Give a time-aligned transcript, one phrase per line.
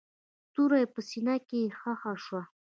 [0.53, 2.41] توره يې په سينه کښې ښخه شوه.